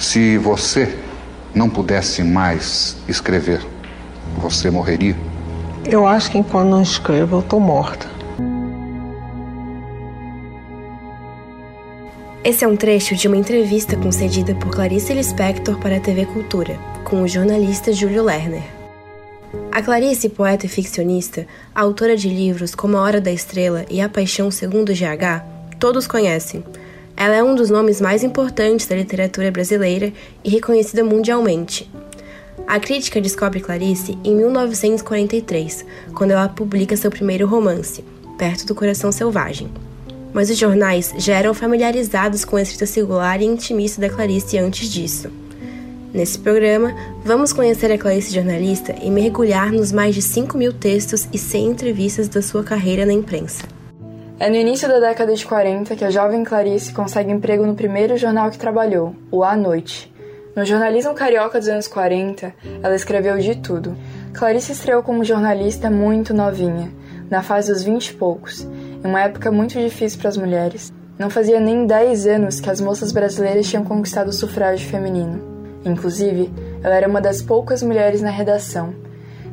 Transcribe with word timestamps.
Se 0.00 0.38
você 0.38 0.96
não 1.54 1.68
pudesse 1.68 2.22
mais 2.22 2.96
escrever, 3.06 3.60
você 4.38 4.70
morreria? 4.70 5.14
Eu 5.84 6.06
acho 6.06 6.30
que 6.30 6.38
enquanto 6.38 6.70
não 6.70 6.80
escrevo, 6.80 7.36
eu 7.36 7.42
tô 7.42 7.60
morta. 7.60 8.08
Esse 12.42 12.64
é 12.64 12.66
um 12.66 12.76
trecho 12.76 13.14
de 13.14 13.28
uma 13.28 13.36
entrevista 13.36 13.94
concedida 13.94 14.54
por 14.54 14.70
Clarice 14.70 15.12
Lispector 15.12 15.78
para 15.78 15.98
a 15.98 16.00
TV 16.00 16.24
Cultura, 16.24 16.78
com 17.04 17.20
o 17.20 17.28
jornalista 17.28 17.92
Júlio 17.92 18.24
Lerner. 18.24 18.64
A 19.70 19.82
Clarice, 19.82 20.30
poeta 20.30 20.64
e 20.64 20.68
ficcionista, 20.70 21.46
autora 21.74 22.16
de 22.16 22.30
livros 22.30 22.74
como 22.74 22.96
A 22.96 23.02
Hora 23.02 23.20
da 23.20 23.30
Estrela 23.30 23.84
e 23.90 24.00
A 24.00 24.08
Paixão 24.08 24.50
Segundo 24.50 24.94
GH, 24.94 25.44
todos 25.78 26.06
conhecem. 26.06 26.64
Ela 27.20 27.34
é 27.34 27.42
um 27.42 27.54
dos 27.54 27.68
nomes 27.68 28.00
mais 28.00 28.24
importantes 28.24 28.86
da 28.86 28.96
literatura 28.96 29.50
brasileira 29.50 30.10
e 30.42 30.48
reconhecida 30.48 31.04
mundialmente. 31.04 31.86
A 32.66 32.80
crítica 32.80 33.20
descobre 33.20 33.60
Clarice 33.60 34.16
em 34.24 34.34
1943, 34.34 35.84
quando 36.14 36.30
ela 36.30 36.48
publica 36.48 36.96
seu 36.96 37.10
primeiro 37.10 37.46
romance, 37.46 38.02
Perto 38.38 38.64
do 38.64 38.74
Coração 38.74 39.12
Selvagem 39.12 39.70
mas 40.32 40.48
os 40.48 40.56
jornais 40.56 41.12
já 41.18 41.34
eram 41.34 41.52
familiarizados 41.52 42.44
com 42.44 42.54
a 42.54 42.62
escrita 42.62 42.86
singular 42.86 43.42
e 43.42 43.44
intimista 43.44 44.00
da 44.00 44.08
Clarice 44.08 44.58
antes 44.58 44.88
disso. 44.88 45.28
Nesse 46.14 46.38
programa, 46.38 46.94
vamos 47.24 47.52
conhecer 47.52 47.90
a 47.90 47.98
Clarice 47.98 48.32
jornalista 48.32 48.94
e 49.02 49.10
mergulhar 49.10 49.72
nos 49.72 49.90
mais 49.90 50.14
de 50.14 50.22
5 50.22 50.56
mil 50.56 50.72
textos 50.72 51.28
e 51.32 51.36
100 51.36 51.66
entrevistas 51.66 52.28
da 52.28 52.40
sua 52.40 52.62
carreira 52.62 53.04
na 53.04 53.12
imprensa. 53.12 53.79
É 54.40 54.48
no 54.48 54.56
início 54.56 54.88
da 54.88 54.98
década 54.98 55.34
de 55.34 55.44
40 55.44 55.94
que 55.94 56.02
a 56.02 56.08
jovem 56.08 56.42
Clarice 56.42 56.94
consegue 56.94 57.30
emprego 57.30 57.66
no 57.66 57.74
primeiro 57.74 58.16
jornal 58.16 58.50
que 58.50 58.56
trabalhou, 58.56 59.14
o 59.30 59.44
A 59.44 59.54
Noite. 59.54 60.10
No 60.56 60.64
jornalismo 60.64 61.12
carioca 61.12 61.58
dos 61.58 61.68
anos 61.68 61.86
40, 61.86 62.54
ela 62.82 62.96
escreveu 62.96 63.36
de 63.36 63.56
tudo. 63.56 63.94
Clarice 64.32 64.72
estreou 64.72 65.02
como 65.02 65.26
jornalista 65.26 65.90
muito 65.90 66.32
novinha, 66.32 66.90
na 67.28 67.42
fase 67.42 67.70
dos 67.70 67.82
vinte 67.82 68.06
e 68.06 68.14
poucos, 68.14 68.62
em 68.62 69.06
uma 69.06 69.20
época 69.20 69.52
muito 69.52 69.78
difícil 69.78 70.18
para 70.18 70.30
as 70.30 70.38
mulheres. 70.38 70.90
Não 71.18 71.28
fazia 71.28 71.60
nem 71.60 71.84
10 71.84 72.26
anos 72.26 72.60
que 72.60 72.70
as 72.70 72.80
moças 72.80 73.12
brasileiras 73.12 73.68
tinham 73.68 73.84
conquistado 73.84 74.28
o 74.28 74.32
sufrágio 74.32 74.88
feminino. 74.88 75.38
Inclusive, 75.84 76.50
ela 76.82 76.94
era 76.94 77.06
uma 77.06 77.20
das 77.20 77.42
poucas 77.42 77.82
mulheres 77.82 78.22
na 78.22 78.30
redação. 78.30 78.94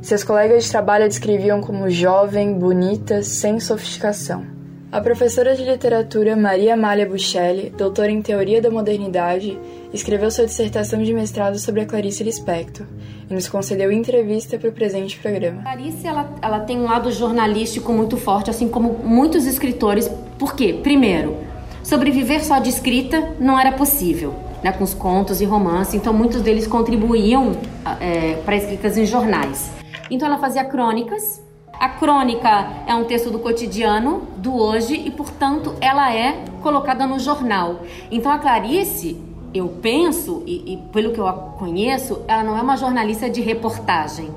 Seus 0.02 0.24
colegas 0.24 0.64
de 0.64 0.72
trabalho 0.72 1.04
a 1.04 1.10
descreviam 1.10 1.60
como 1.60 1.90
jovem, 1.90 2.58
bonita, 2.58 3.22
sem 3.22 3.60
sofisticação. 3.60 4.56
A 4.90 5.02
professora 5.02 5.54
de 5.54 5.66
literatura 5.66 6.34
Maria 6.34 6.74
Amália 6.74 7.06
Buchelli, 7.06 7.74
doutora 7.78 8.10
em 8.10 8.22
Teoria 8.22 8.62
da 8.62 8.72
Modernidade, 8.72 9.60
escreveu 9.94 10.32
sua 10.32 10.46
dissertação 10.46 11.04
de 11.04 11.14
mestrado 11.14 11.60
sobre 11.60 11.82
a 11.82 11.86
Clarice 11.86 12.24
Lispector 12.24 12.88
e 13.30 13.34
nos 13.34 13.50
concedeu 13.50 13.92
entrevista 13.92 14.58
para 14.58 14.70
o 14.70 14.72
presente 14.72 15.20
programa. 15.20 15.62
Clarice 15.62 16.08
ela, 16.08 16.34
ela 16.42 16.62
tem 16.62 16.80
um 16.80 16.86
lado 16.86 17.12
jornalístico 17.12 17.92
muito 17.92 18.16
forte, 18.16 18.50
assim 18.50 18.70
como 18.70 18.94
muitos 19.04 19.46
escritores. 19.46 20.10
Por 20.40 20.56
quê? 20.56 20.80
Primeiro, 20.82 21.36
sobreviver 21.84 22.46
só 22.46 22.58
de 22.58 22.70
escrita 22.70 23.36
não 23.42 23.60
era 23.60 23.74
possível, 23.74 24.36
né, 24.64 24.72
com 24.72 24.86
os 24.86 24.94
contos 24.94 25.42
e 25.42 25.46
romances, 25.46 25.96
então 25.96 26.14
muitos 26.14 26.42
deles 26.42 26.66
contribuíam 26.66 27.58
é, 28.00 28.36
para 28.46 28.56
escritas 28.56 28.98
em 28.98 29.06
jornais. 29.06 29.70
Então 30.10 30.30
ela 30.30 30.38
fazia 30.38 30.64
crônicas 30.64 31.46
a 31.80 31.90
crônica 31.90 32.68
é 32.88 32.96
um 32.96 33.04
texto 33.04 33.30
do 33.30 33.40
cotidiano, 33.40 34.28
do 34.38 34.56
hoje, 34.56 34.96
e 34.96 35.12
portanto 35.12 35.76
ela 35.80 36.14
é 36.14 36.44
colocada 36.62 37.06
no 37.06 37.20
jornal. 37.20 37.82
Então 38.10 38.32
a 38.32 38.40
Clarice, 38.40 39.22
eu 39.54 39.70
penso, 39.82 40.44
e, 40.46 40.74
e 40.74 40.78
pelo 40.92 41.12
que 41.12 41.20
eu 41.20 41.28
a 41.28 41.34
conheço, 41.34 42.24
ela 42.28 42.44
não 42.44 42.58
é 42.58 42.62
uma 42.62 42.76
jornalista 42.76 43.30
de 43.30 43.42
reportagem. 43.42 44.30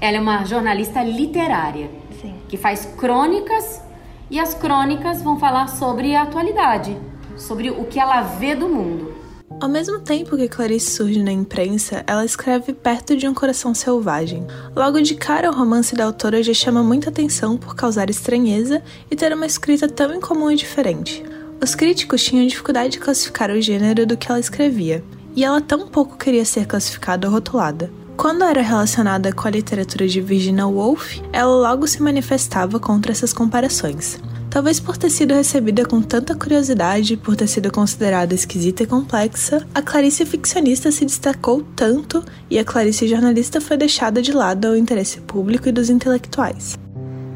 Ela 0.00 0.16
é 0.16 0.20
uma 0.20 0.44
jornalista 0.44 1.02
literária, 1.02 1.90
Sim. 2.20 2.34
que 2.48 2.56
faz 2.56 2.84
crônicas 2.84 3.80
e 4.28 4.40
as 4.40 4.52
crônicas 4.52 5.22
vão 5.22 5.38
falar 5.38 5.68
sobre 5.68 6.16
a 6.16 6.22
atualidade, 6.22 6.96
sobre 7.36 7.70
o 7.70 7.84
que 7.84 8.00
ela 8.00 8.20
vê 8.22 8.54
do 8.54 8.68
mundo. 8.68 9.13
Ao 9.60 9.68
mesmo 9.68 10.00
tempo 10.00 10.36
que 10.36 10.48
Clarice 10.48 10.90
surge 10.90 11.22
na 11.22 11.30
imprensa, 11.30 12.02
ela 12.06 12.24
escreve 12.24 12.72
Perto 12.72 13.16
de 13.16 13.28
um 13.28 13.34
Coração 13.34 13.74
Selvagem. 13.74 14.46
Logo 14.74 15.00
de 15.00 15.14
cara, 15.14 15.50
o 15.50 15.54
romance 15.54 15.94
da 15.94 16.04
autora 16.04 16.42
já 16.42 16.54
chama 16.54 16.82
muita 16.82 17.10
atenção 17.10 17.56
por 17.56 17.76
causar 17.76 18.08
estranheza 18.10 18.82
e 19.10 19.14
ter 19.14 19.32
uma 19.32 19.46
escrita 19.46 19.88
tão 19.88 20.14
incomum 20.14 20.50
e 20.50 20.56
diferente. 20.56 21.22
Os 21.62 21.74
críticos 21.74 22.22
tinham 22.24 22.46
dificuldade 22.46 22.94
de 22.94 23.00
classificar 23.00 23.50
o 23.50 23.60
gênero 23.60 24.06
do 24.06 24.16
que 24.16 24.30
ela 24.30 24.40
escrevia, 24.40 25.04
e 25.36 25.44
ela 25.44 25.60
tão 25.60 25.88
pouco 25.88 26.16
queria 26.16 26.44
ser 26.44 26.66
classificada 26.66 27.26
ou 27.26 27.32
rotulada. 27.32 27.90
Quando 28.16 28.44
era 28.44 28.62
relacionada 28.62 29.32
com 29.32 29.46
a 29.46 29.50
literatura 29.50 30.06
de 30.06 30.20
Virginia 30.20 30.66
Woolf, 30.66 31.20
ela 31.32 31.70
logo 31.70 31.86
se 31.86 32.02
manifestava 32.02 32.78
contra 32.78 33.12
essas 33.12 33.32
comparações. 33.32 34.18
Talvez 34.54 34.78
por 34.78 34.96
ter 34.96 35.10
sido 35.10 35.34
recebida 35.34 35.84
com 35.84 36.00
tanta 36.00 36.32
curiosidade, 36.32 37.16
por 37.16 37.34
ter 37.34 37.48
sido 37.48 37.72
considerada 37.72 38.36
esquisita 38.36 38.84
e 38.84 38.86
complexa, 38.86 39.66
a 39.74 39.82
Clarice 39.82 40.24
ficcionista 40.24 40.92
se 40.92 41.04
destacou 41.04 41.64
tanto 41.74 42.24
e 42.48 42.56
a 42.56 42.64
Clarice 42.64 43.08
jornalista 43.08 43.60
foi 43.60 43.76
deixada 43.76 44.22
de 44.22 44.30
lado 44.30 44.68
ao 44.68 44.76
interesse 44.76 45.20
público 45.22 45.68
e 45.68 45.72
dos 45.72 45.90
intelectuais. 45.90 46.78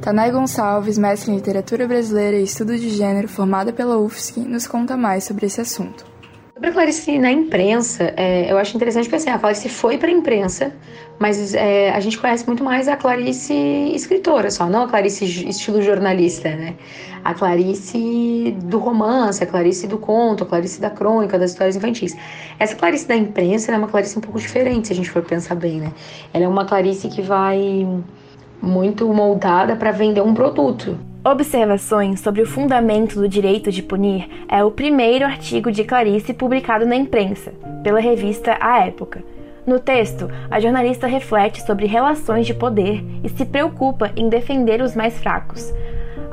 Tanay 0.01 0.31
Gonçalves, 0.31 0.97
mestre 0.97 1.33
em 1.33 1.35
literatura 1.35 1.89
brasileira 1.89 2.39
e 2.39 2.45
estudos 2.45 2.81
de 2.81 2.91
gênero, 2.91 3.27
formada 3.27 3.73
pela 3.73 3.99
UFSC, 3.99 4.39
nos 4.39 4.69
conta 4.69 4.97
mais 4.97 5.25
sobre 5.25 5.47
esse 5.47 5.61
assunto. 5.61 6.08
Sobre 6.59 6.71
a 6.71 6.73
Clarice 6.73 7.19
na 7.21 7.31
imprensa, 7.31 8.13
é, 8.17 8.51
eu 8.51 8.59
acho 8.59 8.75
interessante 8.77 9.05
porque 9.05 9.15
assim, 9.15 9.31
a 9.31 9.39
Clarice 9.39 9.69
foi 9.69 9.97
para 9.97 10.09
a 10.09 10.11
imprensa, 10.11 10.73
mas 11.17 11.55
é, 11.55 11.91
a 11.91 12.01
gente 12.01 12.19
conhece 12.19 12.45
muito 12.49 12.65
mais 12.65 12.89
a 12.89 12.97
Clarice 12.97 13.55
escritora 13.95 14.51
só, 14.51 14.67
não 14.67 14.83
a 14.83 14.89
Clarice 14.89 15.25
estilo 15.25 15.81
jornalista, 15.81 16.49
né? 16.49 16.75
A 17.25 17.33
Clarice 17.33 18.57
do 18.65 18.79
romance, 18.79 19.41
a 19.41 19.47
Clarice 19.47 19.87
do 19.87 19.99
conto, 19.99 20.43
a 20.43 20.47
Clarice 20.49 20.81
da 20.81 20.91
crônica, 20.91 21.39
das 21.39 21.53
histórias 21.53 21.77
infantis. 21.77 22.17
Essa 22.59 22.75
Clarice 22.75 23.07
da 23.07 23.15
imprensa 23.15 23.71
é 23.71 23.79
uma 23.79 23.87
Clarice 23.87 24.19
um 24.19 24.21
pouco 24.21 24.41
diferente, 24.41 24.89
se 24.89 24.93
a 24.95 24.97
gente 24.97 25.11
for 25.11 25.23
pensar 25.23 25.55
bem, 25.55 25.79
né? 25.79 25.93
Ela 26.35 26.47
é 26.47 26.49
uma 26.49 26.65
Clarice 26.65 27.07
que 27.07 27.23
vai 27.23 27.87
muito 28.61 29.07
moldada 29.15 29.77
para 29.77 29.93
vender 29.93 30.23
um 30.23 30.35
produto. 30.35 30.99
Observações 31.31 32.21
sobre 32.21 32.41
o 32.41 32.47
fundamento 32.47 33.17
do 33.17 33.29
direito 33.29 33.71
de 33.71 33.83
punir 33.83 34.27
é 34.49 34.65
o 34.65 34.71
primeiro 34.71 35.27
artigo 35.27 35.71
de 35.71 35.85
Clarice 35.85 36.33
publicado 36.33 36.87
na 36.87 36.97
imprensa, 36.97 37.53
pela 37.85 38.01
revista 38.01 38.57
A 38.59 38.87
Época. 38.87 39.23
No 39.67 39.79
texto, 39.79 40.31
a 40.51 40.59
jornalista 40.59 41.07
reflete 41.07 41.61
sobre 41.67 41.85
relações 41.85 42.47
de 42.47 42.55
poder 42.55 43.05
e 43.23 43.29
se 43.29 43.45
preocupa 43.45 44.11
em 44.17 44.31
defender 44.31 44.81
os 44.81 44.97
mais 44.97 45.19
fracos. 45.19 45.71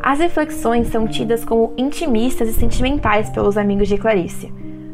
As 0.01 0.19
reflexões 0.19 0.87
são 0.87 1.05
tidas 1.05 1.43
como 1.43 1.73
intimistas 1.75 2.47
e 2.47 2.53
sentimentais 2.53 3.29
pelos 3.29 3.57
amigos 3.57 3.89
de 3.89 3.97
Clarice. 3.97 4.49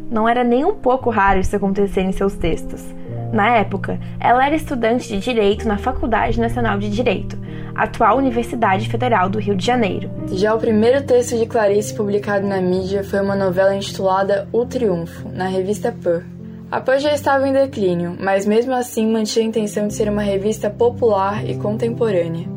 Não 0.09 0.28
era 0.28 0.44
nem 0.44 0.66
um 0.66 0.73
pouco 0.73 1.11
raro 1.11 1.40
isso 1.40 1.56
acontecer 1.56 2.01
em 2.01 2.11
seus 2.11 2.34
textos. 2.34 2.84
Na 3.31 3.55
época, 3.55 3.97
ela 4.19 4.45
era 4.45 4.55
estudante 4.55 5.07
de 5.07 5.17
Direito 5.17 5.65
na 5.65 5.77
Faculdade 5.77 6.39
Nacional 6.39 6.77
de 6.77 6.89
Direito, 6.89 7.37
atual 7.73 8.17
Universidade 8.17 8.89
Federal 8.89 9.29
do 9.29 9.39
Rio 9.39 9.55
de 9.55 9.65
Janeiro. 9.65 10.11
Já 10.33 10.53
o 10.53 10.59
primeiro 10.59 11.01
texto 11.03 11.37
de 11.37 11.45
Clarice 11.45 11.93
publicado 11.93 12.45
na 12.45 12.59
mídia 12.59 13.05
foi 13.05 13.21
uma 13.21 13.35
novela 13.35 13.73
intitulada 13.73 14.49
O 14.51 14.65
Triunfo, 14.65 15.29
na 15.29 15.47
revista 15.47 15.93
Pur. 15.93 16.23
A 16.69 16.81
Pur 16.81 16.99
já 16.99 17.13
estava 17.13 17.47
em 17.47 17.53
declínio, 17.53 18.17
mas 18.19 18.45
mesmo 18.45 18.73
assim 18.73 19.09
mantinha 19.09 19.45
a 19.45 19.47
intenção 19.47 19.87
de 19.87 19.93
ser 19.93 20.09
uma 20.09 20.21
revista 20.21 20.69
popular 20.69 21.45
e 21.49 21.55
contemporânea. 21.55 22.47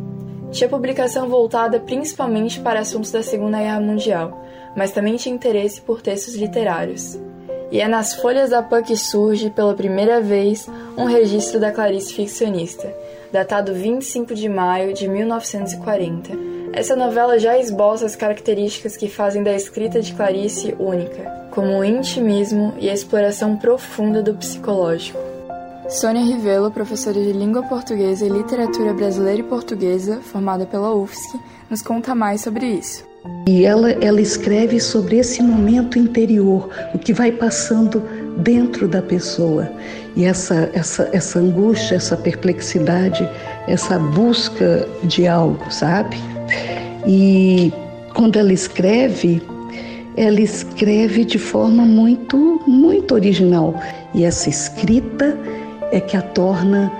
Tinha 0.50 0.68
publicação 0.68 1.28
voltada 1.28 1.78
principalmente 1.78 2.60
para 2.60 2.80
assuntos 2.80 3.12
da 3.12 3.22
Segunda 3.22 3.58
Guerra 3.58 3.80
Mundial, 3.80 4.44
mas 4.76 4.90
também 4.90 5.16
tinha 5.16 5.34
interesse 5.34 5.80
por 5.80 6.00
textos 6.00 6.34
literários 6.36 7.18
e 7.74 7.80
é 7.80 7.88
nas 7.88 8.14
folhas 8.14 8.50
da 8.50 8.62
PAN 8.62 8.84
que 8.84 8.96
surge, 8.96 9.50
pela 9.50 9.74
primeira 9.74 10.20
vez, 10.20 10.70
um 10.96 11.06
registro 11.06 11.58
da 11.58 11.72
Clarice 11.72 12.14
ficcionista, 12.14 12.88
datado 13.32 13.74
25 13.74 14.32
de 14.32 14.48
maio 14.48 14.94
de 14.94 15.08
1940. 15.08 16.30
Essa 16.72 16.94
novela 16.94 17.36
já 17.36 17.58
esboça 17.58 18.06
as 18.06 18.14
características 18.14 18.96
que 18.96 19.08
fazem 19.08 19.42
da 19.42 19.52
escrita 19.52 20.00
de 20.00 20.14
Clarice 20.14 20.72
única, 20.78 21.48
como 21.50 21.80
o 21.80 21.84
intimismo 21.84 22.72
e 22.78 22.88
a 22.88 22.94
exploração 22.94 23.56
profunda 23.56 24.22
do 24.22 24.34
psicológico. 24.34 25.18
Sônia 25.88 26.22
Rivelo, 26.22 26.70
professora 26.70 27.20
de 27.20 27.32
língua 27.32 27.64
portuguesa 27.64 28.24
e 28.24 28.28
literatura 28.28 28.94
brasileira 28.94 29.40
e 29.40 29.42
portuguesa, 29.42 30.20
formada 30.20 30.64
pela 30.64 30.94
UFSC, 30.94 31.40
nos 31.68 31.82
conta 31.82 32.14
mais 32.14 32.40
sobre 32.40 32.66
isso. 32.66 33.13
E 33.46 33.64
ela, 33.64 33.90
ela 33.90 34.20
escreve 34.20 34.80
sobre 34.80 35.16
esse 35.16 35.42
momento 35.42 35.98
interior, 35.98 36.68
o 36.94 36.98
que 36.98 37.12
vai 37.12 37.30
passando 37.30 38.02
dentro 38.38 38.88
da 38.88 39.02
pessoa. 39.02 39.70
E 40.16 40.24
essa, 40.24 40.70
essa, 40.72 41.08
essa 41.12 41.38
angústia, 41.38 41.96
essa 41.96 42.16
perplexidade, 42.16 43.28
essa 43.66 43.98
busca 43.98 44.88
de 45.04 45.26
algo, 45.26 45.70
sabe? 45.70 46.16
E 47.06 47.72
quando 48.14 48.38
ela 48.38 48.52
escreve, 48.52 49.42
ela 50.16 50.40
escreve 50.40 51.24
de 51.24 51.38
forma 51.38 51.84
muito, 51.84 52.62
muito 52.66 53.14
original. 53.14 53.74
E 54.14 54.24
essa 54.24 54.48
escrita 54.48 55.36
é 55.92 56.00
que 56.00 56.16
a 56.16 56.22
torna 56.22 56.90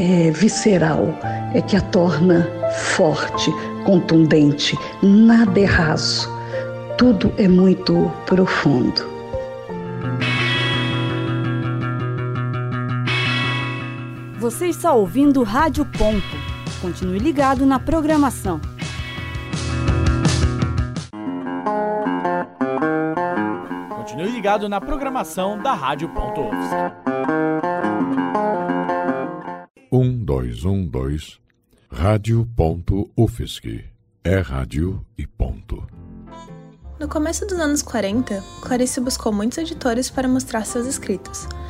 é, 0.00 0.30
visceral, 0.30 1.14
é 1.52 1.60
que 1.60 1.76
a 1.76 1.80
torna 1.82 2.48
forte, 2.96 3.52
contundente. 3.84 4.78
Nada 5.02 5.60
é 5.60 5.66
raso, 5.66 6.26
tudo 6.96 7.30
é 7.36 7.46
muito 7.46 8.10
profundo. 8.24 9.10
Você 14.38 14.68
está 14.68 14.92
ouvindo 14.92 15.42
Rádio 15.42 15.84
Ponto. 15.84 16.50
Continue 16.80 17.18
ligado 17.18 17.66
na 17.66 17.78
programação. 17.78 18.58
Continue 23.96 24.30
ligado 24.30 24.66
na 24.66 24.80
programação 24.80 25.58
da 25.58 25.74
Rádio 25.74 26.08
Ponto 26.08 27.09
Um, 29.92 30.16
dois, 30.24 30.64
um, 30.64 30.86
dois. 30.86 31.38
Rádio 31.90 32.48
Ponto 32.56 33.10
UFSC. 33.16 33.84
É 34.22 34.38
rádio 34.38 35.04
e 35.18 35.26
ponto. 35.26 35.86
No 36.98 37.08
começo 37.08 37.46
dos 37.46 37.58
anos 37.58 37.82
40, 37.82 38.42
Clarice 38.62 39.00
buscou 39.00 39.32
muitos 39.32 39.58
editores 39.58 40.10
para 40.10 40.28
mostrar 40.28 40.64
seus 40.64 40.86
escritos– 40.86 41.48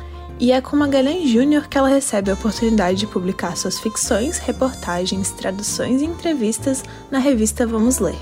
e 0.41 0.51
é 0.51 0.59
com 0.59 0.75
Magalhães 0.75 1.29
Júnior 1.29 1.67
que 1.67 1.77
ela 1.77 1.87
recebe 1.87 2.31
a 2.31 2.33
oportunidade 2.33 2.97
de 2.97 3.05
publicar 3.05 3.55
suas 3.55 3.79
ficções, 3.79 4.39
reportagens, 4.39 5.29
traduções 5.29 6.01
e 6.01 6.05
entrevistas 6.05 6.83
na 7.11 7.19
revista 7.19 7.67
Vamos 7.67 7.99
Ler. 7.99 8.17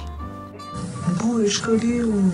Bom, 1.18 1.40
eu 1.40 1.46
escolhi 1.46 2.04
um, 2.04 2.30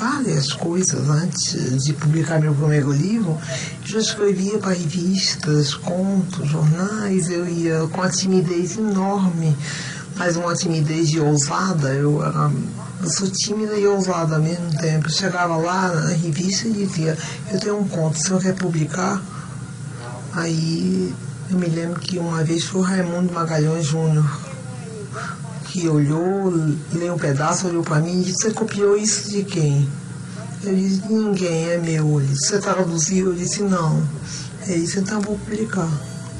várias 0.00 0.52
coisas 0.52 1.08
antes 1.10 1.84
de 1.84 1.92
publicar 1.92 2.40
meu 2.40 2.54
primeiro 2.54 2.90
livro. 2.90 3.38
Eu 3.82 3.88
já 3.88 3.98
escrevia 3.98 4.58
para 4.58 4.72
revistas, 4.72 5.74
contos, 5.74 6.48
jornais, 6.48 7.28
eu 7.28 7.46
ia 7.46 7.86
com 7.92 8.00
a 8.00 8.08
timidez 8.08 8.78
enorme, 8.78 9.54
mas 10.16 10.36
uma 10.36 10.54
timidez 10.54 11.10
de 11.10 11.20
ousada. 11.20 11.90
Eu 11.90 12.24
era 12.24 12.50
eu 13.02 13.08
sou 13.08 13.30
tímida 13.30 13.74
e 13.76 13.86
ousada 13.86 14.36
ao 14.36 14.42
mesmo 14.42 14.70
tempo. 14.78 15.06
Eu 15.06 15.10
chegava 15.10 15.56
lá 15.56 15.88
na 15.88 16.08
revista 16.08 16.68
e 16.68 16.72
dizia, 16.72 17.16
eu 17.50 17.58
tenho 17.58 17.78
um 17.78 17.88
conto, 17.88 18.16
o 18.16 18.22
senhor 18.22 18.42
quer 18.42 18.54
publicar? 18.54 19.22
Aí 20.34 21.14
eu 21.50 21.58
me 21.58 21.66
lembro 21.66 21.98
que 21.98 22.18
uma 22.18 22.44
vez 22.44 22.64
foi 22.64 22.80
o 22.82 22.84
Raimundo 22.84 23.32
Magalhães 23.32 23.86
Júnior, 23.86 24.24
que 25.70 25.88
olhou, 25.88 26.52
leu 26.92 27.14
um 27.14 27.18
pedaço, 27.18 27.68
olhou 27.68 27.82
para 27.82 28.00
mim 28.00 28.20
e 28.20 28.24
disse, 28.24 28.42
você 28.42 28.50
copiou 28.52 28.96
isso 28.96 29.30
de 29.30 29.44
quem? 29.44 29.88
Eu 30.62 30.74
disse, 30.74 31.12
ninguém, 31.12 31.70
é 31.70 31.78
meu. 31.78 32.20
Você 32.20 32.58
traduziu? 32.58 33.28
Eu 33.28 33.34
disse, 33.34 33.62
não. 33.62 34.02
É 34.68 34.74
isso, 34.74 34.98
então 34.98 35.20
vou 35.20 35.36
publicar. 35.38 35.88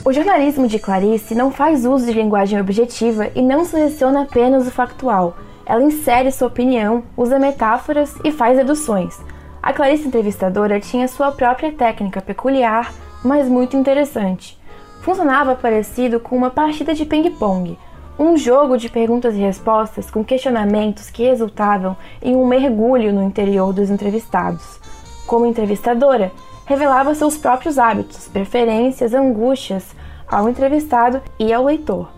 O 0.04 0.12
jornalismo 0.12 0.66
de 0.66 0.78
Clarice 0.78 1.34
não 1.34 1.50
faz 1.50 1.84
uso 1.84 2.06
de 2.06 2.12
linguagem 2.12 2.60
objetiva 2.60 3.30
e 3.34 3.42
não 3.42 3.64
seleciona 3.64 4.22
apenas 4.22 4.66
o 4.66 4.70
factual 4.70 5.36
ela 5.70 5.84
insere 5.84 6.32
sua 6.32 6.48
opinião, 6.48 7.04
usa 7.16 7.38
metáforas 7.38 8.16
e 8.24 8.32
faz 8.32 8.56
deduções. 8.56 9.16
A 9.62 9.72
Clarice 9.72 10.08
entrevistadora 10.08 10.80
tinha 10.80 11.06
sua 11.06 11.30
própria 11.30 11.70
técnica 11.70 12.20
peculiar, 12.20 12.92
mas 13.22 13.48
muito 13.48 13.76
interessante. 13.76 14.58
Funcionava 15.00 15.54
parecido 15.54 16.18
com 16.18 16.36
uma 16.36 16.50
partida 16.50 16.92
de 16.92 17.04
ping-pong, 17.04 17.78
um 18.20 18.36
jogo 18.36 18.76
de 18.76 18.90
perguntas 18.90 19.34
e 19.34 19.38
respostas 19.38 20.10
com 20.10 20.22
questionamentos 20.22 21.08
que 21.08 21.22
resultavam 21.22 21.96
em 22.20 22.36
um 22.36 22.46
mergulho 22.46 23.14
no 23.14 23.22
interior 23.22 23.72
dos 23.72 23.88
entrevistados. 23.88 24.78
Como 25.26 25.46
entrevistadora, 25.46 26.30
revelava 26.66 27.14
seus 27.14 27.38
próprios 27.38 27.78
hábitos, 27.78 28.28
preferências, 28.28 29.14
angústias 29.14 29.96
ao 30.28 30.50
entrevistado 30.50 31.22
e 31.38 31.50
ao 31.50 31.64
leitor. 31.64 32.10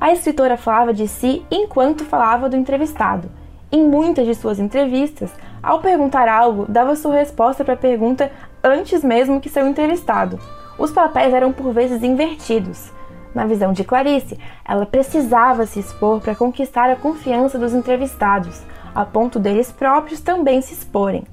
A 0.00 0.10
escritora 0.10 0.56
falava 0.56 0.94
de 0.94 1.06
si 1.06 1.44
enquanto 1.50 2.02
falava 2.02 2.48
do 2.48 2.56
entrevistado. 2.56 3.28
Em 3.70 3.86
muitas 3.86 4.24
de 4.24 4.34
suas 4.34 4.58
entrevistas, 4.58 5.30
ao 5.62 5.80
perguntar 5.80 6.28
algo, 6.28 6.64
dava 6.66 6.96
sua 6.96 7.12
resposta 7.12 7.62
para 7.62 7.74
a 7.74 7.76
pergunta 7.76 8.32
antes 8.64 9.04
mesmo 9.04 9.38
que 9.38 9.50
seu 9.50 9.68
entrevistado. 9.68 10.40
Os 10.78 10.90
papéis 10.90 11.34
eram 11.34 11.52
por 11.52 11.74
vezes 11.74 12.02
invertidos. 12.02 12.90
Na 13.34 13.46
visão 13.46 13.72
de 13.72 13.84
Clarice, 13.84 14.38
ela 14.64 14.84
precisava 14.84 15.66
se 15.66 15.80
expor 15.80 16.20
para 16.20 16.34
conquistar 16.34 16.90
a 16.90 16.96
confiança 16.96 17.58
dos 17.58 17.72
entrevistados, 17.72 18.60
a 18.94 19.04
ponto 19.04 19.38
deles 19.38 19.72
próprios 19.72 20.20
também 20.20 20.60
se 20.60 20.74
exporem. 20.74 21.24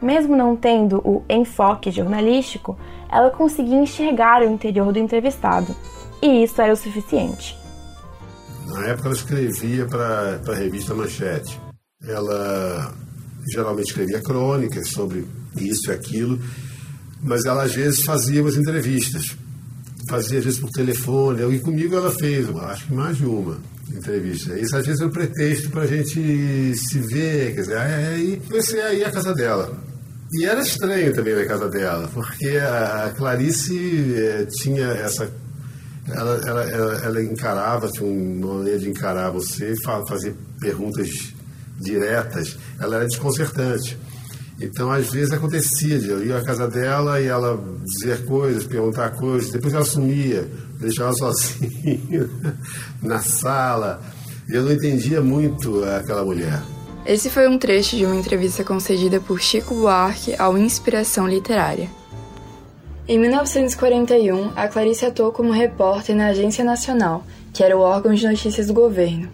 Mesmo 0.00 0.34
não 0.34 0.56
tendo 0.56 0.98
o 1.04 1.22
enfoque 1.28 1.90
jornalístico, 1.90 2.76
ela 3.10 3.30
conseguia 3.30 3.78
enxergar 3.78 4.42
o 4.42 4.50
interior 4.50 4.92
do 4.92 4.98
entrevistado, 4.98 5.76
e 6.22 6.42
isso 6.42 6.60
era 6.60 6.72
o 6.72 6.76
suficiente. 6.76 7.56
Na 8.66 8.86
época 8.86 9.08
ela 9.08 9.16
escrevia 9.16 9.86
para 9.86 10.40
a 10.48 10.54
revista 10.54 10.94
Manchete. 10.94 11.60
Ela 12.02 12.94
geralmente 13.52 13.88
escrevia 13.88 14.22
crônicas 14.22 14.88
sobre 14.88 15.26
isso 15.56 15.90
e 15.90 15.92
aquilo, 15.92 16.38
mas 17.22 17.44
ela 17.44 17.64
às 17.64 17.74
vezes 17.74 18.02
fazia 18.02 18.40
umas 18.40 18.56
entrevistas. 18.56 19.36
Fazia 20.12 20.40
às 20.40 20.44
vezes 20.44 20.60
por 20.60 20.68
telefone, 20.68 21.54
e 21.54 21.58
comigo 21.58 21.96
ela 21.96 22.10
fez, 22.10 22.46
acho 22.54 22.84
que 22.84 22.92
mais 22.92 23.16
de 23.16 23.24
uma 23.24 23.56
entrevista. 23.90 24.58
Isso 24.58 24.76
às 24.76 24.84
vezes 24.84 25.00
é 25.00 25.06
um 25.06 25.10
pretexto 25.10 25.70
para 25.70 25.84
a 25.84 25.86
gente 25.86 26.74
se 26.76 26.98
ver, 26.98 27.54
quer 27.54 27.60
dizer, 27.62 27.78
aí 27.78 28.42
comecei 28.46 28.82
a 28.82 28.92
ir 28.92 29.04
à 29.04 29.10
casa 29.10 29.32
dela. 29.32 29.72
E 30.34 30.44
era 30.44 30.60
estranho 30.60 31.14
também 31.14 31.34
na 31.34 31.46
casa 31.46 31.66
dela, 31.70 32.10
porque 32.12 32.58
a 32.58 33.10
Clarice 33.16 34.14
eh, 34.14 34.46
tinha 34.60 34.84
essa 34.84 35.32
ela, 36.06 36.40
ela, 36.46 36.64
ela, 36.64 36.94
ela 37.04 37.22
encarava, 37.22 37.88
tinha 37.88 38.06
uma 38.06 38.56
maneira 38.56 38.80
de 38.80 38.90
encarar 38.90 39.30
você, 39.30 39.72
fazer 40.06 40.34
perguntas 40.60 41.32
diretas, 41.80 42.58
ela 42.78 42.96
era 42.96 43.06
desconcertante. 43.06 43.96
Então, 44.62 44.90
às 44.92 45.10
vezes 45.10 45.32
acontecia 45.32 45.98
de 45.98 46.08
eu 46.08 46.24
ir 46.24 46.32
à 46.32 46.42
casa 46.42 46.68
dela 46.68 47.20
e 47.20 47.26
ela 47.26 47.60
dizer 47.84 48.24
coisas, 48.24 48.64
perguntar 48.64 49.10
coisas, 49.10 49.50
depois 49.50 49.74
ela 49.74 49.84
sumia, 49.84 50.48
deixava 50.78 51.12
sozinha 51.14 52.30
na 53.02 53.18
sala. 53.18 54.00
E 54.48 54.54
eu 54.54 54.62
não 54.62 54.72
entendia 54.72 55.20
muito 55.20 55.84
aquela 55.84 56.24
mulher. 56.24 56.62
Esse 57.04 57.28
foi 57.28 57.48
um 57.48 57.58
trecho 57.58 57.96
de 57.96 58.06
uma 58.06 58.14
entrevista 58.14 58.62
concedida 58.62 59.18
por 59.18 59.40
Chico 59.40 59.74
Buarque 59.74 60.36
ao 60.38 60.56
Inspiração 60.56 61.26
Literária. 61.26 61.90
Em 63.08 63.18
1941, 63.18 64.52
a 64.54 64.68
Clarice 64.68 65.04
atuou 65.04 65.32
como 65.32 65.52
repórter 65.52 66.14
na 66.14 66.28
Agência 66.28 66.64
Nacional, 66.64 67.24
que 67.52 67.64
era 67.64 67.76
o 67.76 67.80
órgão 67.80 68.14
de 68.14 68.24
notícias 68.24 68.68
do 68.68 68.74
governo. 68.74 69.28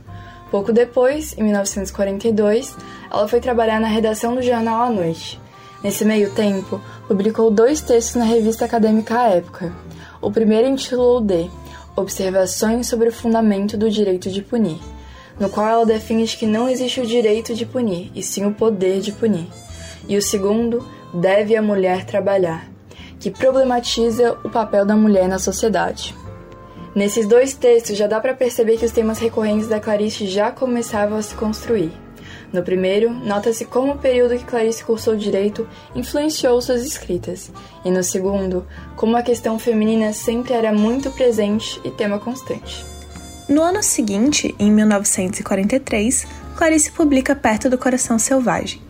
Pouco 0.50 0.72
depois, 0.72 1.36
em 1.36 1.42
1942, 1.42 2.74
ela 3.10 3.28
foi 3.28 3.40
trabalhar 3.40 3.80
na 3.80 3.88
redação 3.88 4.34
do 4.34 4.42
jornal 4.42 4.82
à 4.82 4.90
noite. 4.90 5.40
Nesse 5.82 6.04
meio 6.04 6.30
tempo, 6.30 6.80
publicou 7.06 7.50
dois 7.50 7.80
textos 7.80 8.16
na 8.16 8.24
revista 8.24 8.64
acadêmica 8.64 9.18
à 9.18 9.28
época. 9.28 9.72
O 10.20 10.30
primeiro 10.30 10.66
intitulou 10.66 11.20
de 11.20 11.48
Observações 11.94 12.86
sobre 12.86 13.08
o 13.08 13.12
Fundamento 13.12 13.76
do 13.76 13.90
Direito 13.90 14.30
de 14.30 14.40
Punir, 14.40 14.78
no 15.38 15.48
qual 15.48 15.68
ela 15.68 15.86
defende 15.86 16.36
que 16.36 16.46
não 16.46 16.68
existe 16.68 17.00
o 17.00 17.06
direito 17.06 17.54
de 17.54 17.66
punir, 17.66 18.10
e 18.14 18.22
sim 18.22 18.46
o 18.46 18.54
poder 18.54 19.00
de 19.00 19.10
punir. 19.12 19.48
E 20.08 20.16
o 20.16 20.22
segundo, 20.22 20.86
Deve 21.12 21.56
a 21.56 21.62
Mulher 21.62 22.04
Trabalhar, 22.04 22.68
que 23.18 23.30
problematiza 23.30 24.38
o 24.44 24.48
papel 24.48 24.86
da 24.86 24.94
mulher 24.94 25.28
na 25.28 25.38
sociedade. 25.38 26.14
Nesses 26.94 27.26
dois 27.26 27.54
textos 27.54 27.96
já 27.96 28.06
dá 28.06 28.20
para 28.20 28.34
perceber 28.34 28.76
que 28.76 28.84
os 28.84 28.92
temas 28.92 29.18
recorrentes 29.18 29.68
da 29.68 29.80
Clarice 29.80 30.26
já 30.26 30.50
começavam 30.50 31.18
a 31.18 31.22
se 31.22 31.34
construir. 31.34 31.92
No 32.52 32.62
primeiro, 32.62 33.10
nota-se 33.10 33.64
como 33.64 33.92
o 33.92 33.98
período 33.98 34.36
que 34.36 34.44
Clarice 34.44 34.82
cursou 34.82 35.14
direito 35.14 35.68
influenciou 35.94 36.60
suas 36.60 36.84
escritas, 36.84 37.52
e 37.84 37.90
no 37.90 38.02
segundo, 38.02 38.66
como 38.96 39.16
a 39.16 39.22
questão 39.22 39.58
feminina 39.58 40.12
sempre 40.12 40.54
era 40.54 40.72
muito 40.72 41.10
presente 41.10 41.80
e 41.84 41.90
tema 41.90 42.18
constante. 42.18 42.84
No 43.48 43.62
ano 43.62 43.82
seguinte, 43.82 44.54
em 44.58 44.70
1943, 44.70 46.26
Clarice 46.56 46.90
publica 46.90 47.36
Perto 47.36 47.68
do 47.68 47.78
Coração 47.78 48.18
Selvagem, 48.18 48.88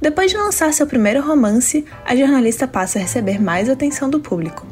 depois 0.00 0.30
de 0.30 0.36
lançar 0.36 0.72
seu 0.74 0.86
primeiro 0.86 1.22
romance, 1.22 1.84
a 2.04 2.14
jornalista 2.14 2.68
passa 2.68 2.98
a 2.98 3.02
receber 3.02 3.40
mais 3.40 3.68
atenção 3.68 4.10
do 4.10 4.20
público. 4.20 4.66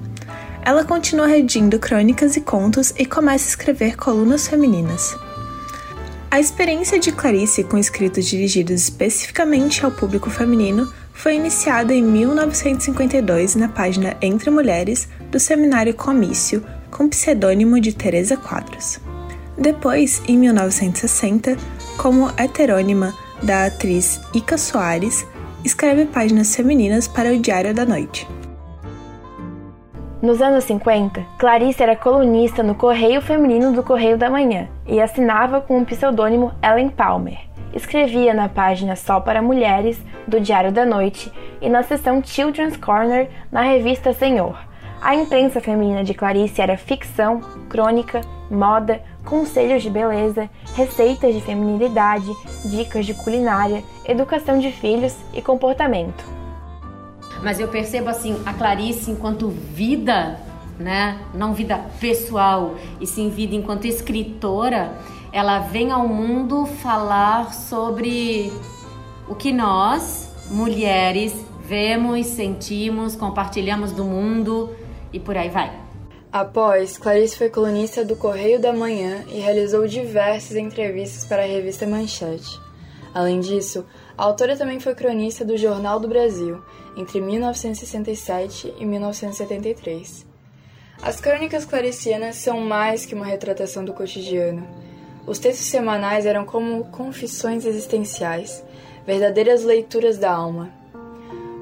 Ela 0.65 0.83
continua 0.83 1.27
redigindo 1.27 1.79
crônicas 1.79 2.37
e 2.37 2.41
contos 2.41 2.95
e 2.97 3.05
começa 3.05 3.45
a 3.45 3.51
escrever 3.51 3.97
colunas 3.97 4.49
femininas. 4.49 5.15
A 6.31 6.41
experiência 6.41 6.99
de 6.99 7.13
Clarice 7.13 7.63
com 7.63 7.77
escritos 7.77 8.25
dirigidos 8.25 8.83
especificamente 8.83 9.85
ao 9.85 9.91
público 9.93 10.31
feminino 10.31 10.91
foi 11.13 11.37
iniciada 11.37 11.93
em 11.93 12.03
1952 12.03 13.55
na 13.57 13.69
página 13.69 14.17
Entre 14.23 14.51
Mulheres 14.51 15.07
do 15.31 15.39
seminário 15.39 15.95
Comício, 15.95 16.65
com 16.91 17.09
pseudônimo 17.09 17.79
de 17.79 17.95
Teresa 17.95 18.37
Quadros. 18.37 18.99
Depois, 19.57 20.23
em 20.27 20.39
1960, 20.39 21.57
como 21.99 22.33
heterônima 22.39 23.15
da 23.43 23.67
atriz 23.67 24.19
Ica 24.35 24.57
Soares, 24.57 25.27
escreve 25.63 26.07
páginas 26.07 26.57
femininas 26.57 27.07
para 27.07 27.33
o 27.33 27.39
Diário 27.39 27.75
da 27.75 27.85
Noite. 27.85 28.27
Nos 30.25 30.41
anos 30.41 30.65
50, 30.65 31.23
Clarice 31.37 31.83
era 31.83 31.95
colunista 31.95 32.63
no 32.63 32.75
Correio 32.75 33.21
Feminino 33.21 33.75
do 33.75 33.83
Correio 33.83 34.17
da 34.17 34.31
Manhã 34.31 34.69
e 34.87 34.99
assinava 34.99 35.61
com 35.61 35.79
o 35.79 35.85
pseudônimo 35.85 36.51
Ellen 36.63 36.89
Palmer. 36.89 37.39
Escrevia 37.75 38.33
na 38.33 38.49
página 38.49 38.97
Só 38.97 39.21
para 39.21 39.43
Mulheres 39.43 40.01
do 40.27 40.41
Diário 40.41 40.73
da 40.73 40.87
Noite 40.87 41.31
e 41.61 41.69
na 41.69 41.83
seção 41.83 42.25
Children's 42.25 42.79
Corner 42.79 43.29
na 43.53 43.61
revista 43.61 44.15
Senhor. 44.15 44.59
A 45.03 45.15
imprensa 45.15 45.61
feminina 45.61 46.03
de 46.03 46.15
Clarice 46.15 46.63
era 46.63 46.79
ficção, 46.79 47.41
crônica, 47.69 48.23
moda, 48.51 49.03
conselhos 49.27 49.83
de 49.83 49.91
beleza, 49.91 50.49
receitas 50.75 51.35
de 51.35 51.43
feminilidade, 51.43 52.33
dicas 52.65 53.05
de 53.05 53.13
culinária, 53.13 53.85
educação 54.09 54.59
de 54.59 54.73
filhos 54.73 55.15
e 55.35 55.43
comportamento 55.43 56.44
mas 57.45 57.61
eu 57.61 57.69
percebo 57.69 58.09
assim 58.09 58.41
a 58.47 58.55
Clarice 58.55 59.11
enquanto 59.11 59.49
vida, 59.49 60.41
né? 60.79 61.21
Não 61.35 61.53
vida 61.53 61.79
pessoal, 62.01 62.75
e 62.99 63.07
sim 63.07 63.29
vida 63.29 63.55
enquanto 63.55 63.85
escritora, 63.85 64.97
ela 65.31 65.59
vem 65.59 65.93
ao 65.93 66.09
mundo 66.09 66.65
falar 66.65 67.53
sobre 67.53 68.51
o 69.29 69.35
que 69.35 69.53
nós, 69.53 70.31
mulheres, 70.51 71.35
vemos, 71.67 72.27
sentimos, 72.29 73.15
compartilhamos 73.15 73.93
do 73.93 74.05
mundo 74.05 74.71
e 75.13 75.21
por 75.21 75.37
aí 75.37 75.51
vai. 75.51 75.71
Após, 76.33 76.97
Clarice 76.97 77.37
foi 77.37 77.51
colunista 77.51 78.05
do 78.05 78.17
Correio 78.17 78.59
da 78.59 78.73
Manhã 78.73 79.23
e 79.29 79.39
realizou 79.39 79.87
diversas 79.87 80.57
entrevistas 80.57 81.27
para 81.27 81.43
a 81.43 81.47
revista 81.47 81.87
Manchete. 81.87 82.59
Além 83.15 83.39
disso, 83.39 83.87
a 84.19 84.25
autora 84.25 84.57
também 84.57 84.81
foi 84.81 84.93
cronista 84.93 85.45
do 85.45 85.57
Jornal 85.57 86.01
do 86.01 86.09
Brasil 86.09 86.61
entre 86.97 87.21
1967 87.21 88.75
e 88.77 88.85
1973. 88.85 90.27
As 91.01 91.21
crônicas 91.21 91.65
claricianas 91.65 92.37
são 92.37 92.61
mais 92.61 93.07
que 93.07 93.15
uma 93.15 93.25
retratação 93.25 93.85
do 93.85 93.93
cotidiano. 93.93 94.67
Os 95.27 95.39
textos 95.39 95.67
semanais 95.67 96.27
eram 96.27 96.45
como 96.45 96.85
confissões 96.87 97.65
existenciais, 97.65 98.65
verdadeiras 99.07 99.63
leituras 99.63 100.19
da 100.19 100.33
alma. 100.33 100.73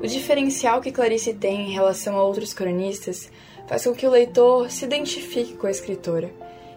O 0.03 0.07
diferencial 0.07 0.81
que 0.81 0.91
Clarice 0.91 1.35
tem 1.35 1.69
em 1.69 1.73
relação 1.73 2.17
a 2.17 2.23
outros 2.23 2.55
cronistas 2.55 3.31
faz 3.67 3.85
com 3.85 3.95
que 3.95 4.07
o 4.07 4.11
leitor 4.11 4.71
se 4.71 4.85
identifique 4.85 5.55
com 5.55 5.67
a 5.67 5.71
escritora, 5.71 6.31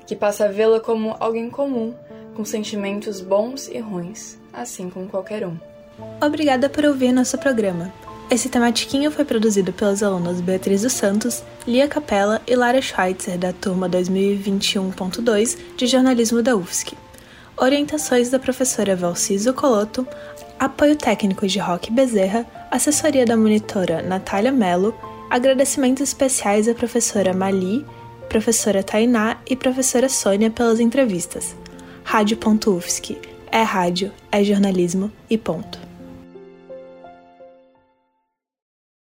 que 0.06 0.16
passa 0.16 0.46
a 0.46 0.48
vê-la 0.48 0.80
como 0.80 1.16
alguém 1.20 1.50
comum, 1.50 1.94
com 2.36 2.46
sentimentos 2.46 3.22
bons 3.22 3.68
e 3.68 3.80
ruins, 3.80 4.38
assim 4.56 4.90
como 4.90 5.08
qualquer 5.08 5.46
um. 5.46 5.58
Obrigada 6.22 6.70
por 6.70 6.86
ouvir 6.86 7.12
nosso 7.12 7.38
programa. 7.38 7.94
Esse 8.30 8.50
tematiquinho 8.50 9.12
foi 9.12 9.24
produzido 9.24 9.72
pelas 9.72 10.02
alunas 10.02 10.42
Beatriz 10.42 10.82
dos 10.82 10.94
Santos, 10.94 11.44
Lia 11.68 11.88
Capella 11.88 12.42
e 12.48 12.56
Lara 12.56 12.82
Schweitzer, 12.82 13.38
da 13.38 13.54
turma 13.54 13.88
2021.2 13.88 15.58
de 15.78 15.86
jornalismo 15.86 16.42
da 16.42 16.56
UFSC. 16.56 16.98
Orientações 17.56 18.30
da 18.30 18.40
professora 18.40 18.96
Valciso 18.96 19.54
Coloto, 19.54 20.08
apoio 20.60 20.96
técnico 20.96 21.48
de 21.48 21.60
Roque 21.60 21.92
Bezerra, 21.92 22.46
assessoria 22.72 23.26
da 23.26 23.38
monitora 23.38 24.02
Natália 24.02 24.52
Mello, 24.52 24.94
agradecimentos 25.30 26.04
especiais 26.04 26.68
à 26.68 26.74
professora 26.74 27.32
Mali, 27.32 27.86
professora 28.28 28.84
Tainá 28.84 29.38
e 29.48 29.56
professora 29.56 30.10
Sônia 30.10 30.50
pelas 30.50 30.80
entrevistas. 30.80 31.56
Rádio.UFSC. 32.04 33.35
É 33.56 33.62
rádio, 33.64 34.12
é 34.30 34.44
jornalismo 34.44 35.10
e 35.30 35.38
ponto. 35.38 35.85